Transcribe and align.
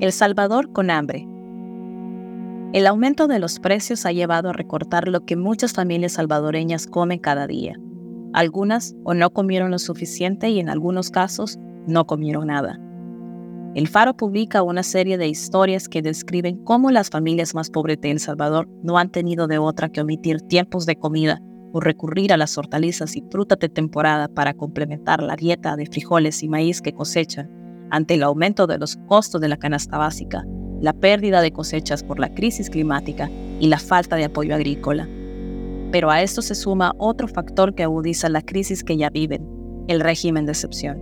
El 0.00 0.12
Salvador 0.12 0.72
con 0.72 0.90
hambre. 0.90 1.28
El 2.72 2.86
aumento 2.86 3.28
de 3.28 3.38
los 3.38 3.60
precios 3.60 4.06
ha 4.06 4.12
llevado 4.12 4.48
a 4.48 4.54
recortar 4.54 5.08
lo 5.08 5.26
que 5.26 5.36
muchas 5.36 5.74
familias 5.74 6.12
salvadoreñas 6.12 6.86
comen 6.86 7.18
cada 7.18 7.46
día. 7.46 7.78
Algunas 8.32 8.94
o 9.04 9.12
no 9.12 9.28
comieron 9.28 9.70
lo 9.70 9.78
suficiente 9.78 10.48
y 10.48 10.58
en 10.58 10.70
algunos 10.70 11.10
casos 11.10 11.58
no 11.86 12.06
comieron 12.06 12.46
nada. 12.46 12.80
El 13.74 13.88
Faro 13.88 14.16
publica 14.16 14.62
una 14.62 14.84
serie 14.84 15.18
de 15.18 15.28
historias 15.28 15.86
que 15.86 16.00
describen 16.00 16.64
cómo 16.64 16.90
las 16.90 17.10
familias 17.10 17.54
más 17.54 17.68
pobres 17.68 18.00
de 18.00 18.12
El 18.12 18.20
Salvador 18.20 18.70
no 18.82 18.96
han 18.96 19.10
tenido 19.10 19.48
de 19.48 19.58
otra 19.58 19.90
que 19.90 20.00
omitir 20.00 20.40
tiempos 20.40 20.86
de 20.86 20.96
comida 20.96 21.42
o 21.74 21.80
recurrir 21.80 22.32
a 22.32 22.38
las 22.38 22.56
hortalizas 22.56 23.16
y 23.16 23.24
frutas 23.30 23.58
de 23.58 23.68
temporada 23.68 24.28
para 24.28 24.54
complementar 24.54 25.22
la 25.22 25.36
dieta 25.36 25.76
de 25.76 25.84
frijoles 25.84 26.42
y 26.42 26.48
maíz 26.48 26.80
que 26.80 26.94
cosechan 26.94 27.59
ante 27.90 28.14
el 28.14 28.22
aumento 28.22 28.66
de 28.66 28.78
los 28.78 28.96
costos 29.06 29.40
de 29.40 29.48
la 29.48 29.56
canasta 29.56 29.98
básica, 29.98 30.44
la 30.80 30.92
pérdida 30.92 31.42
de 31.42 31.52
cosechas 31.52 32.02
por 32.02 32.18
la 32.18 32.32
crisis 32.34 32.70
climática 32.70 33.30
y 33.60 33.68
la 33.68 33.78
falta 33.78 34.16
de 34.16 34.24
apoyo 34.24 34.54
agrícola. 34.54 35.08
Pero 35.92 36.10
a 36.10 36.22
esto 36.22 36.40
se 36.40 36.54
suma 36.54 36.94
otro 36.98 37.28
factor 37.28 37.74
que 37.74 37.82
agudiza 37.82 38.28
la 38.28 38.42
crisis 38.42 38.82
que 38.82 38.96
ya 38.96 39.10
viven, 39.10 39.46
el 39.88 40.00
régimen 40.00 40.46
de 40.46 40.52
excepción, 40.52 40.98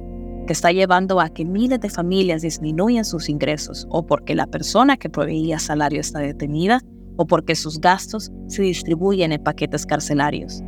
que 0.46 0.52
está 0.52 0.72
llevando 0.72 1.20
a 1.20 1.28
que 1.28 1.44
miles 1.44 1.80
de 1.80 1.90
familias 1.90 2.42
disminuyan 2.42 3.04
sus 3.04 3.28
ingresos 3.28 3.86
o 3.90 4.06
porque 4.06 4.34
la 4.34 4.46
persona 4.46 4.96
que 4.96 5.10
proveía 5.10 5.58
salario 5.58 6.00
está 6.00 6.20
detenida 6.20 6.80
o 7.16 7.26
porque 7.26 7.54
sus 7.54 7.80
gastos 7.80 8.32
se 8.46 8.62
distribuyen 8.62 9.32
en 9.32 9.42
paquetes 9.42 9.84
carcelarios. 9.84 10.62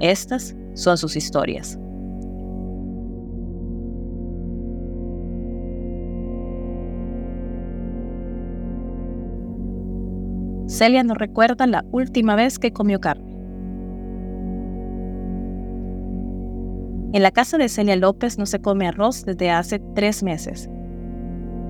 Estas 0.00 0.54
son 0.74 0.96
sus 0.96 1.16
historias. 1.16 1.78
Celia 10.68 11.02
nos 11.02 11.16
recuerda 11.16 11.66
la 11.66 11.82
última 11.92 12.36
vez 12.36 12.58
que 12.58 12.74
comió 12.74 13.00
carne. 13.00 13.32
En 17.14 17.22
la 17.22 17.30
casa 17.30 17.56
de 17.56 17.70
Celia 17.70 17.96
López 17.96 18.36
no 18.36 18.44
se 18.44 18.60
come 18.60 18.86
arroz 18.86 19.24
desde 19.24 19.50
hace 19.50 19.78
tres 19.94 20.22
meses. 20.22 20.68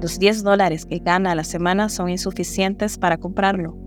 Los 0.02 0.18
10 0.18 0.42
dólares 0.42 0.84
que 0.84 0.98
gana 0.98 1.30
a 1.30 1.34
la 1.36 1.44
semana 1.44 1.88
son 1.88 2.08
insuficientes 2.08 2.98
para 2.98 3.18
comprarlo. 3.18 3.78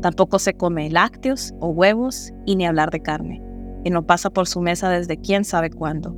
Tampoco 0.00 0.38
se 0.38 0.54
come 0.54 0.90
lácteos 0.90 1.52
o 1.58 1.70
huevos 1.70 2.32
y 2.44 2.54
ni 2.54 2.66
hablar 2.66 2.90
de 2.90 3.02
carne, 3.02 3.42
que 3.82 3.90
no 3.90 4.06
pasa 4.06 4.30
por 4.30 4.46
su 4.46 4.60
mesa 4.60 4.88
desde 4.88 5.16
quién 5.16 5.44
sabe 5.44 5.70
cuándo. 5.70 6.14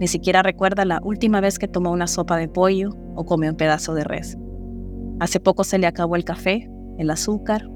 Ni 0.00 0.08
siquiera 0.08 0.42
recuerda 0.42 0.86
la 0.86 1.00
última 1.02 1.42
vez 1.42 1.58
que 1.58 1.68
tomó 1.68 1.90
una 1.90 2.06
sopa 2.06 2.38
de 2.38 2.48
pollo 2.48 2.96
o 3.14 3.26
comió 3.26 3.50
un 3.50 3.56
pedazo 3.58 3.92
de 3.92 4.04
res. 4.04 4.38
Hace 5.20 5.38
poco 5.38 5.64
se 5.64 5.76
le 5.76 5.86
acabó 5.86 6.16
el 6.16 6.24
café 6.24 6.70
el 6.98 7.10
azúcar 7.10 7.68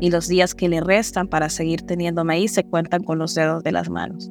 y 0.00 0.10
los 0.10 0.28
días 0.28 0.54
que 0.54 0.68
le 0.68 0.80
restan 0.80 1.28
para 1.28 1.48
seguir 1.48 1.82
teniendo 1.82 2.24
maíz 2.24 2.52
se 2.52 2.64
cuentan 2.64 3.02
con 3.02 3.18
los 3.18 3.34
dedos 3.34 3.62
de 3.62 3.72
las 3.72 3.90
manos. 3.90 4.30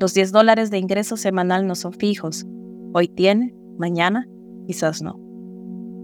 Los 0.00 0.12
10 0.12 0.32
dólares 0.32 0.70
de 0.70 0.78
ingreso 0.78 1.16
semanal 1.16 1.66
no 1.66 1.74
son 1.74 1.92
fijos. 1.92 2.44
Hoy 2.92 3.08
tiene, 3.08 3.54
mañana 3.78 4.26
quizás 4.66 5.02
no. 5.02 5.18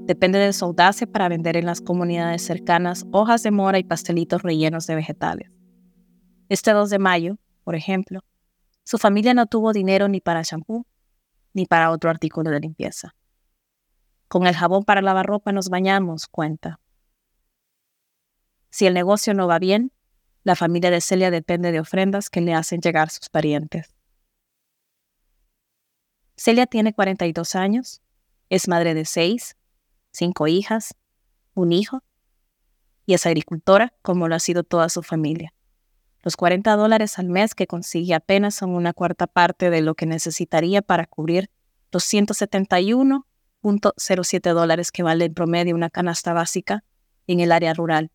Depende 0.06 0.38
de 0.38 0.52
su 0.52 0.64
audacia 0.64 1.06
para 1.06 1.28
vender 1.28 1.56
en 1.56 1.66
las 1.66 1.80
comunidades 1.80 2.42
cercanas 2.42 3.06
hojas 3.12 3.42
de 3.42 3.50
mora 3.50 3.78
y 3.78 3.84
pastelitos 3.84 4.42
rellenos 4.42 4.86
de 4.86 4.94
vegetales. 4.94 5.50
Este 6.48 6.72
2 6.72 6.90
de 6.90 6.98
mayo, 6.98 7.36
por 7.64 7.74
ejemplo, 7.74 8.20
su 8.84 8.98
familia 8.98 9.34
no 9.34 9.46
tuvo 9.46 9.72
dinero 9.72 10.08
ni 10.08 10.20
para 10.20 10.42
champú 10.42 10.84
ni 11.52 11.66
para 11.66 11.90
otro 11.90 12.10
artículo 12.10 12.50
de 12.50 12.60
limpieza. 12.60 13.14
Con 14.30 14.46
el 14.46 14.54
jabón 14.54 14.84
para 14.84 15.02
lavar 15.02 15.26
ropa 15.26 15.50
nos 15.50 15.70
bañamos, 15.70 16.28
cuenta. 16.28 16.78
Si 18.70 18.86
el 18.86 18.94
negocio 18.94 19.34
no 19.34 19.48
va 19.48 19.58
bien, 19.58 19.90
la 20.44 20.54
familia 20.54 20.92
de 20.92 21.00
Celia 21.00 21.32
depende 21.32 21.72
de 21.72 21.80
ofrendas 21.80 22.30
que 22.30 22.40
le 22.40 22.54
hacen 22.54 22.80
llegar 22.80 23.10
sus 23.10 23.28
parientes. 23.28 23.92
Celia 26.36 26.66
tiene 26.66 26.94
42 26.94 27.56
años, 27.56 28.02
es 28.50 28.68
madre 28.68 28.94
de 28.94 29.04
seis, 29.04 29.56
cinco 30.12 30.46
hijas, 30.46 30.94
un 31.54 31.72
hijo, 31.72 32.04
y 33.06 33.14
es 33.14 33.26
agricultora 33.26 33.92
como 34.00 34.28
lo 34.28 34.36
ha 34.36 34.38
sido 34.38 34.62
toda 34.62 34.90
su 34.90 35.02
familia. 35.02 35.52
Los 36.22 36.36
40 36.36 36.76
dólares 36.76 37.18
al 37.18 37.26
mes 37.26 37.56
que 37.56 37.66
consigue 37.66 38.14
apenas 38.14 38.54
son 38.54 38.76
una 38.76 38.92
cuarta 38.92 39.26
parte 39.26 39.70
de 39.70 39.80
lo 39.80 39.96
que 39.96 40.06
necesitaría 40.06 40.82
para 40.82 41.06
cubrir 41.06 41.50
los 41.90 42.04
171 42.04 43.26
0.07 43.62 44.52
dólares 44.52 44.90
que 44.90 45.02
vale 45.02 45.26
en 45.26 45.34
promedio 45.34 45.74
una 45.74 45.90
canasta 45.90 46.32
básica 46.32 46.84
en 47.26 47.40
el 47.40 47.52
área 47.52 47.74
rural 47.74 48.10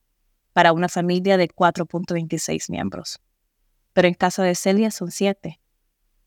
para 0.54 0.74
una 0.74 0.90
familia 0.90 1.38
de 1.38 1.48
4.26 1.48 2.72
miembros. 2.72 3.20
Pero 3.94 4.08
en 4.08 4.14
casa 4.14 4.44
de 4.44 4.56
Celia 4.56 4.92
son 4.92 5.12
siete. 5.12 5.60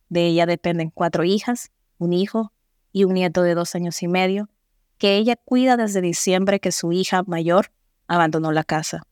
De 0.08 0.26
ella 0.26 0.46
dependen 0.46 0.90
cuatro 0.90 1.24
hijas, 1.24 1.70
un 1.98 2.12
hijo 2.12 2.52
y 2.92 3.04
un 3.04 3.14
nieto 3.14 3.42
de 3.42 3.54
dos 3.54 3.74
años 3.74 4.02
y 4.02 4.08
medio, 4.08 4.48
que 4.96 5.16
ella 5.16 5.36
cuida 5.36 5.76
desde 5.76 6.00
diciembre 6.00 6.60
que 6.60 6.72
su 6.72 6.92
hija 6.92 7.22
mayor 7.26 7.72
abandonó 8.06 8.52
la 8.52 8.64
casa. 8.64 9.02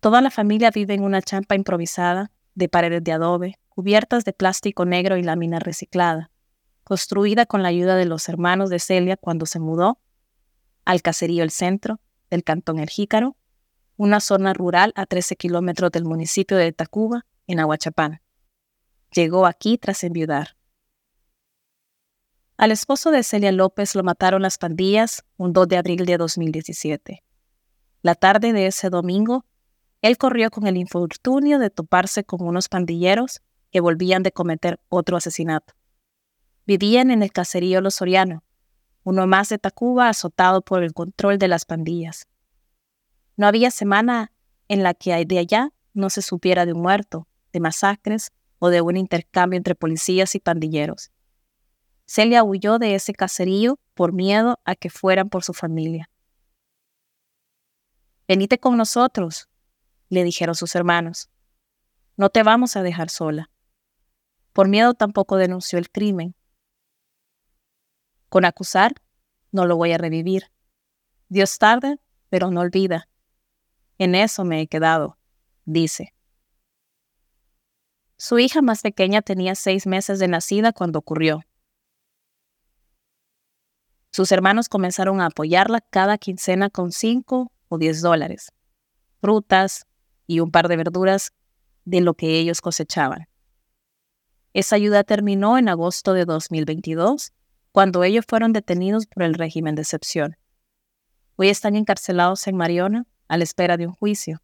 Toda 0.00 0.20
la 0.20 0.30
familia 0.30 0.70
vive 0.70 0.94
en 0.94 1.02
una 1.02 1.20
champa 1.20 1.54
improvisada 1.54 2.30
de 2.54 2.68
paredes 2.68 3.04
de 3.04 3.12
adobe, 3.12 3.58
cubiertas 3.68 4.24
de 4.24 4.32
plástico 4.32 4.84
negro 4.84 5.16
y 5.16 5.22
lámina 5.22 5.58
reciclada 5.58 6.30
construida 6.86 7.46
con 7.46 7.64
la 7.64 7.68
ayuda 7.68 7.96
de 7.96 8.04
los 8.04 8.28
hermanos 8.28 8.70
de 8.70 8.78
Celia 8.78 9.16
cuando 9.16 9.44
se 9.44 9.58
mudó 9.58 9.98
al 10.84 11.02
caserío 11.02 11.42
El 11.42 11.50
Centro 11.50 11.98
del 12.30 12.44
Cantón 12.44 12.78
El 12.78 12.88
Jícaro, 12.88 13.36
una 13.96 14.20
zona 14.20 14.52
rural 14.52 14.92
a 14.94 15.04
13 15.04 15.34
kilómetros 15.34 15.90
del 15.90 16.04
municipio 16.04 16.56
de 16.56 16.72
Tacuba, 16.72 17.26
en 17.48 17.58
Aguachapán. 17.58 18.22
Llegó 19.12 19.46
aquí 19.46 19.78
tras 19.78 20.04
enviudar. 20.04 20.56
Al 22.56 22.70
esposo 22.70 23.10
de 23.10 23.24
Celia 23.24 23.50
López 23.50 23.96
lo 23.96 24.04
mataron 24.04 24.42
las 24.42 24.56
pandillas 24.56 25.24
un 25.38 25.52
2 25.52 25.66
de 25.66 25.78
abril 25.78 26.06
de 26.06 26.16
2017. 26.18 27.24
La 28.02 28.14
tarde 28.14 28.52
de 28.52 28.68
ese 28.68 28.90
domingo, 28.90 29.44
él 30.02 30.18
corrió 30.18 30.50
con 30.50 30.68
el 30.68 30.76
infortunio 30.76 31.58
de 31.58 31.70
toparse 31.70 32.22
con 32.22 32.46
unos 32.46 32.68
pandilleros 32.68 33.42
que 33.72 33.80
volvían 33.80 34.22
de 34.22 34.30
cometer 34.30 34.78
otro 34.88 35.16
asesinato. 35.16 35.75
Vivían 36.66 37.10
en 37.10 37.22
el 37.22 37.32
caserío 37.32 37.80
Los 37.80 37.94
Soriano, 37.96 38.42
uno 39.04 39.26
más 39.28 39.48
de 39.50 39.58
Tacuba 39.58 40.08
azotado 40.08 40.62
por 40.62 40.82
el 40.82 40.92
control 40.92 41.38
de 41.38 41.46
las 41.46 41.64
pandillas. 41.64 42.26
No 43.36 43.46
había 43.46 43.70
semana 43.70 44.32
en 44.66 44.82
la 44.82 44.94
que 44.94 45.24
de 45.24 45.38
allá 45.38 45.72
no 45.94 46.10
se 46.10 46.22
supiera 46.22 46.66
de 46.66 46.72
un 46.72 46.82
muerto, 46.82 47.28
de 47.52 47.60
masacres 47.60 48.32
o 48.58 48.68
de 48.68 48.80
un 48.80 48.96
intercambio 48.96 49.56
entre 49.56 49.76
policías 49.76 50.34
y 50.34 50.40
pandilleros. 50.40 51.12
Celia 52.04 52.42
huyó 52.42 52.78
de 52.78 52.96
ese 52.96 53.12
caserío 53.12 53.78
por 53.94 54.12
miedo 54.12 54.58
a 54.64 54.74
que 54.74 54.90
fueran 54.90 55.28
por 55.28 55.44
su 55.44 55.52
familia. 55.52 56.10
Venite 58.26 58.58
con 58.58 58.76
nosotros, 58.76 59.48
le 60.08 60.24
dijeron 60.24 60.56
sus 60.56 60.74
hermanos. 60.74 61.30
No 62.16 62.28
te 62.28 62.42
vamos 62.42 62.76
a 62.76 62.82
dejar 62.82 63.08
sola. 63.08 63.50
Por 64.52 64.68
miedo 64.68 64.94
tampoco 64.94 65.36
denunció 65.36 65.78
el 65.78 65.90
crimen, 65.90 66.34
con 68.28 68.44
acusar, 68.44 68.94
no 69.52 69.66
lo 69.66 69.76
voy 69.76 69.92
a 69.92 69.98
revivir. 69.98 70.50
Dios 71.28 71.58
tarde, 71.58 71.98
pero 72.28 72.50
no 72.50 72.60
olvida. 72.60 73.08
En 73.98 74.14
eso 74.14 74.44
me 74.44 74.60
he 74.60 74.66
quedado, 74.66 75.18
dice. 75.64 76.12
Su 78.16 78.38
hija 78.38 78.62
más 78.62 78.82
pequeña 78.82 79.22
tenía 79.22 79.54
seis 79.54 79.86
meses 79.86 80.18
de 80.18 80.28
nacida 80.28 80.72
cuando 80.72 80.98
ocurrió. 80.98 81.42
Sus 84.10 84.32
hermanos 84.32 84.68
comenzaron 84.68 85.20
a 85.20 85.26
apoyarla 85.26 85.82
cada 85.82 86.16
quincena 86.16 86.70
con 86.70 86.92
cinco 86.92 87.52
o 87.68 87.76
diez 87.76 88.00
dólares, 88.00 88.52
frutas 89.20 89.86
y 90.26 90.40
un 90.40 90.50
par 90.50 90.68
de 90.68 90.76
verduras 90.76 91.32
de 91.84 92.00
lo 92.00 92.14
que 92.14 92.38
ellos 92.38 92.62
cosechaban. 92.62 93.28
Esa 94.54 94.76
ayuda 94.76 95.04
terminó 95.04 95.58
en 95.58 95.68
agosto 95.68 96.14
de 96.14 96.24
2022 96.24 97.32
cuando 97.76 98.04
ellos 98.04 98.24
fueron 98.26 98.54
detenidos 98.54 99.04
por 99.04 99.22
el 99.22 99.34
régimen 99.34 99.74
de 99.74 99.82
excepción. 99.82 100.38
Hoy 101.36 101.50
están 101.50 101.76
encarcelados 101.76 102.46
en 102.46 102.56
Mariona 102.56 103.04
a 103.28 103.36
la 103.36 103.44
espera 103.44 103.76
de 103.76 103.86
un 103.86 103.92
juicio. 103.92 104.40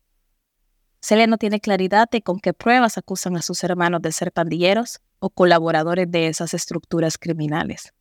Celia 1.00 1.26
no 1.26 1.38
tiene 1.38 1.58
claridad 1.58 2.10
de 2.10 2.20
con 2.20 2.40
qué 2.40 2.52
pruebas 2.52 2.98
acusan 2.98 3.34
a 3.38 3.40
sus 3.40 3.64
hermanos 3.64 4.02
de 4.02 4.12
ser 4.12 4.32
pandilleros 4.32 5.00
o 5.18 5.30
colaboradores 5.30 6.10
de 6.10 6.28
esas 6.28 6.52
estructuras 6.52 7.16
criminales. 7.16 7.94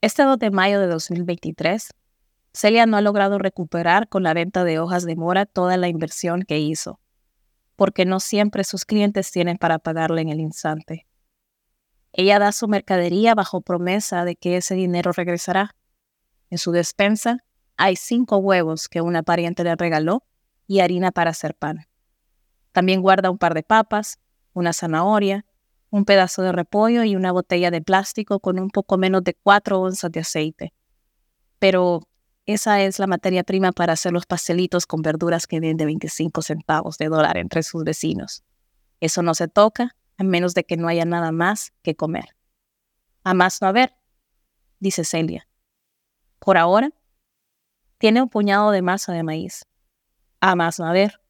Este 0.00 0.22
2 0.22 0.38
de 0.38 0.52
mayo 0.52 0.78
de 0.78 0.86
2023, 0.86 1.90
Celia 2.52 2.86
no 2.86 2.96
ha 2.96 3.00
logrado 3.00 3.36
recuperar 3.40 4.08
con 4.08 4.22
la 4.22 4.32
venta 4.32 4.62
de 4.62 4.78
hojas 4.78 5.04
de 5.04 5.16
mora 5.16 5.44
toda 5.44 5.76
la 5.76 5.88
inversión 5.88 6.42
que 6.42 6.60
hizo, 6.60 7.00
porque 7.74 8.04
no 8.04 8.20
siempre 8.20 8.62
sus 8.62 8.84
clientes 8.84 9.32
tienen 9.32 9.58
para 9.58 9.80
pagarle 9.80 10.22
en 10.22 10.28
el 10.28 10.38
instante. 10.38 11.07
Ella 12.12 12.38
da 12.38 12.52
su 12.52 12.68
mercadería 12.68 13.34
bajo 13.34 13.60
promesa 13.60 14.24
de 14.24 14.36
que 14.36 14.56
ese 14.56 14.74
dinero 14.74 15.12
regresará. 15.12 15.76
En 16.50 16.58
su 16.58 16.72
despensa 16.72 17.44
hay 17.76 17.96
cinco 17.96 18.38
huevos 18.38 18.88
que 18.88 19.00
una 19.00 19.22
pariente 19.22 19.64
le 19.64 19.76
regaló 19.76 20.24
y 20.66 20.80
harina 20.80 21.12
para 21.12 21.30
hacer 21.30 21.54
pan. 21.54 21.86
También 22.72 23.02
guarda 23.02 23.30
un 23.30 23.38
par 23.38 23.54
de 23.54 23.62
papas, 23.62 24.18
una 24.52 24.72
zanahoria, 24.72 25.44
un 25.90 26.04
pedazo 26.04 26.42
de 26.42 26.52
repollo 26.52 27.04
y 27.04 27.16
una 27.16 27.32
botella 27.32 27.70
de 27.70 27.80
plástico 27.80 28.40
con 28.40 28.58
un 28.58 28.70
poco 28.70 28.98
menos 28.98 29.24
de 29.24 29.34
cuatro 29.34 29.80
onzas 29.80 30.10
de 30.12 30.20
aceite. 30.20 30.72
Pero 31.58 32.08
esa 32.46 32.80
es 32.82 32.98
la 32.98 33.06
materia 33.06 33.44
prima 33.44 33.72
para 33.72 33.92
hacer 33.92 34.12
los 34.12 34.26
pastelitos 34.26 34.86
con 34.86 35.02
verduras 35.02 35.46
que 35.46 35.60
vende 35.60 35.84
25 35.84 36.42
centavos 36.42 36.98
de 36.98 37.08
dólar 37.08 37.36
entre 37.36 37.62
sus 37.62 37.84
vecinos. 37.84 38.42
Eso 39.00 39.22
no 39.22 39.34
se 39.34 39.48
toca 39.48 39.96
a 40.18 40.24
menos 40.24 40.52
de 40.54 40.64
que 40.64 40.76
no 40.76 40.88
haya 40.88 41.04
nada 41.04 41.32
más 41.32 41.72
que 41.82 41.96
comer. 41.96 42.36
A 43.24 43.34
más 43.34 43.62
no 43.62 43.68
haber, 43.68 43.94
dice 44.80 45.04
Celia. 45.04 45.48
Por 46.38 46.58
ahora, 46.58 46.90
tiene 47.98 48.22
un 48.22 48.28
puñado 48.28 48.70
de 48.70 48.82
masa 48.82 49.12
de 49.12 49.22
maíz. 49.22 49.64
A 50.40 50.54
más 50.54 50.78
no 50.78 50.86
haber, 50.86 51.20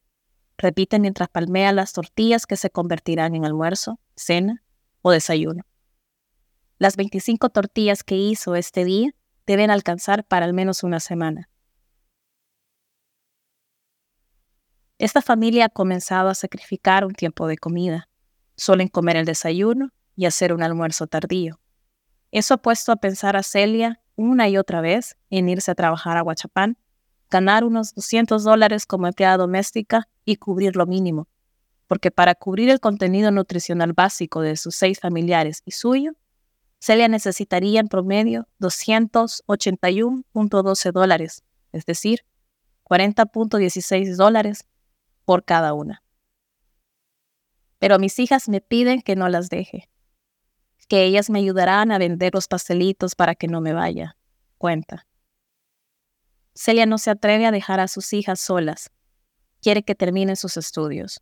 repite 0.56 0.98
mientras 0.98 1.28
palmea 1.28 1.72
las 1.72 1.92
tortillas 1.92 2.46
que 2.46 2.56
se 2.56 2.70
convertirán 2.70 3.34
en 3.34 3.44
almuerzo, 3.44 4.00
cena 4.16 4.62
o 5.02 5.10
desayuno. 5.10 5.64
Las 6.78 6.96
25 6.96 7.50
tortillas 7.50 8.04
que 8.04 8.16
hizo 8.16 8.54
este 8.54 8.84
día 8.84 9.10
deben 9.46 9.70
alcanzar 9.70 10.24
para 10.24 10.44
al 10.44 10.54
menos 10.54 10.82
una 10.82 11.00
semana. 11.00 11.48
Esta 14.98 15.22
familia 15.22 15.66
ha 15.66 15.68
comenzado 15.68 16.28
a 16.28 16.34
sacrificar 16.34 17.04
un 17.04 17.14
tiempo 17.14 17.46
de 17.46 17.56
comida. 17.56 18.07
Suelen 18.58 18.88
comer 18.88 19.16
el 19.16 19.24
desayuno 19.24 19.92
y 20.16 20.26
hacer 20.26 20.52
un 20.52 20.62
almuerzo 20.64 21.06
tardío. 21.06 21.60
Eso 22.32 22.54
ha 22.54 22.58
puesto 22.58 22.90
a 22.90 22.96
pensar 22.96 23.36
a 23.36 23.44
Celia 23.44 24.00
una 24.16 24.48
y 24.48 24.58
otra 24.58 24.80
vez 24.80 25.16
en 25.30 25.48
irse 25.48 25.70
a 25.70 25.76
trabajar 25.76 26.16
a 26.16 26.24
Huachapán, 26.24 26.76
ganar 27.30 27.62
unos 27.62 27.94
200 27.94 28.42
dólares 28.42 28.84
como 28.84 29.06
empleada 29.06 29.36
doméstica 29.36 30.08
y 30.24 30.34
cubrir 30.36 30.74
lo 30.74 30.86
mínimo, 30.86 31.28
porque 31.86 32.10
para 32.10 32.34
cubrir 32.34 32.68
el 32.68 32.80
contenido 32.80 33.30
nutricional 33.30 33.92
básico 33.92 34.40
de 34.40 34.56
sus 34.56 34.74
seis 34.74 34.98
familiares 34.98 35.62
y 35.64 35.70
suyo, 35.70 36.14
Celia 36.80 37.06
necesitaría 37.06 37.78
en 37.78 37.86
promedio 37.86 38.48
281.12 38.60 40.92
dólares, 40.92 41.44
es 41.70 41.86
decir, 41.86 42.24
40.16 42.84 44.16
dólares 44.16 44.66
por 45.24 45.44
cada 45.44 45.74
una. 45.74 46.02
Pero 47.78 47.98
mis 47.98 48.18
hijas 48.18 48.48
me 48.48 48.60
piden 48.60 49.02
que 49.02 49.16
no 49.16 49.28
las 49.28 49.48
deje, 49.50 49.88
que 50.88 51.04
ellas 51.04 51.30
me 51.30 51.38
ayudarán 51.38 51.92
a 51.92 51.98
vender 51.98 52.34
los 52.34 52.48
pastelitos 52.48 53.14
para 53.14 53.34
que 53.34 53.46
no 53.46 53.60
me 53.60 53.72
vaya. 53.72 54.16
Cuenta. 54.56 55.06
Celia 56.54 56.86
no 56.86 56.98
se 56.98 57.10
atreve 57.10 57.46
a 57.46 57.52
dejar 57.52 57.78
a 57.78 57.86
sus 57.86 58.12
hijas 58.12 58.40
solas. 58.40 58.90
Quiere 59.62 59.84
que 59.84 59.94
terminen 59.94 60.34
sus 60.34 60.56
estudios. 60.56 61.20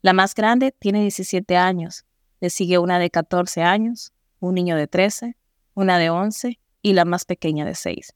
La 0.00 0.12
más 0.12 0.34
grande 0.34 0.72
tiene 0.72 1.02
17 1.02 1.56
años. 1.56 2.04
Le 2.40 2.50
sigue 2.50 2.78
una 2.78 2.98
de 2.98 3.10
14 3.10 3.62
años, 3.62 4.12
un 4.38 4.54
niño 4.54 4.76
de 4.76 4.86
13, 4.86 5.36
una 5.74 5.98
de 5.98 6.10
11 6.10 6.58
y 6.82 6.92
la 6.92 7.04
más 7.04 7.24
pequeña 7.24 7.64
de 7.64 7.74
6. 7.74 8.14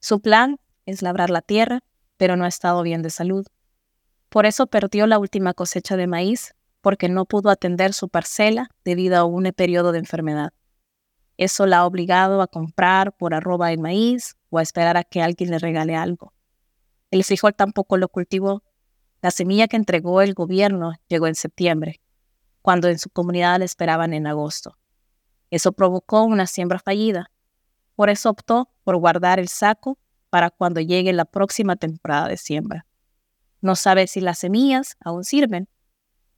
Su 0.00 0.20
plan 0.20 0.58
es 0.86 1.02
labrar 1.02 1.30
la 1.30 1.42
tierra, 1.42 1.80
pero 2.16 2.36
no 2.36 2.44
ha 2.44 2.48
estado 2.48 2.82
bien 2.82 3.02
de 3.02 3.10
salud. 3.10 3.46
Por 4.28 4.46
eso 4.46 4.66
perdió 4.66 5.06
la 5.06 5.18
última 5.18 5.54
cosecha 5.54 5.96
de 5.96 6.06
maíz, 6.06 6.54
porque 6.80 7.08
no 7.08 7.24
pudo 7.24 7.50
atender 7.50 7.92
su 7.92 8.08
parcela 8.08 8.70
debido 8.84 9.16
a 9.16 9.24
un 9.24 9.44
periodo 9.56 9.92
de 9.92 9.98
enfermedad. 9.98 10.52
Eso 11.36 11.66
la 11.66 11.78
ha 11.78 11.86
obligado 11.86 12.42
a 12.42 12.48
comprar 12.48 13.16
por 13.16 13.32
arroba 13.32 13.72
el 13.72 13.78
maíz 13.78 14.36
o 14.50 14.58
a 14.58 14.62
esperar 14.62 14.96
a 14.96 15.04
que 15.04 15.22
alguien 15.22 15.50
le 15.50 15.58
regale 15.58 15.94
algo. 15.94 16.32
El 17.10 17.24
frijol 17.24 17.54
tampoco 17.54 17.96
lo 17.96 18.08
cultivó. 18.08 18.62
La 19.22 19.30
semilla 19.30 19.68
que 19.68 19.76
entregó 19.76 20.20
el 20.20 20.34
gobierno 20.34 20.92
llegó 21.08 21.26
en 21.26 21.34
septiembre, 21.34 22.00
cuando 22.60 22.88
en 22.88 22.98
su 22.98 23.08
comunidad 23.08 23.58
la 23.58 23.64
esperaban 23.64 24.12
en 24.12 24.26
agosto. 24.26 24.76
Eso 25.50 25.72
provocó 25.72 26.24
una 26.24 26.46
siembra 26.46 26.78
fallida. 26.78 27.30
Por 27.94 28.10
eso 28.10 28.30
optó 28.30 28.68
por 28.84 28.96
guardar 28.96 29.38
el 29.38 29.48
saco 29.48 29.98
para 30.30 30.50
cuando 30.50 30.80
llegue 30.80 31.12
la 31.12 31.24
próxima 31.24 31.76
temporada 31.76 32.28
de 32.28 32.36
siembra. 32.36 32.87
No 33.60 33.74
sabe 33.76 34.06
si 34.06 34.20
las 34.20 34.38
semillas 34.38 34.96
aún 35.00 35.24
sirven. 35.24 35.68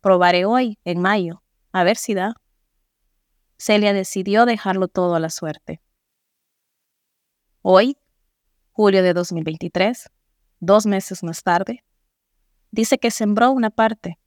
Probaré 0.01 0.45
hoy, 0.45 0.79
en 0.85 1.01
mayo, 1.01 1.43
a 1.73 1.85
ver 1.85 1.97
si 1.97 2.15
da. 2.15 2.35
Celia 3.59 3.93
decidió 3.93 4.47
dejarlo 4.47 4.89
todo 4.89 5.15
a 5.15 5.21
la 5.21 5.29
suerte. 5.29 5.83
Hoy, 7.63 7.99
julio 8.73 9.03
de 9.03 9.13
2023, 9.13 10.11
dos 10.61 10.87
meses 10.87 11.23
más 11.23 11.43
tarde, 11.43 11.85
dice 12.71 12.99
que 12.99 13.11
sembró 13.11 13.51
una 13.51 13.69
parte, 13.69 14.19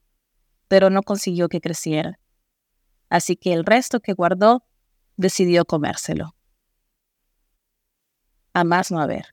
pero 0.68 0.92
no 0.92 1.02
consiguió 1.02 1.50
que 1.50 1.62
creciera. 1.62 2.20
Así 3.10 3.36
que 3.36 3.54
el 3.54 3.66
resto 3.66 4.00
que 4.00 4.14
guardó 4.14 4.64
decidió 5.18 5.66
comérselo. 5.66 6.36
A 8.54 8.64
más 8.64 8.92
no 8.92 9.00
haber. 9.00 9.33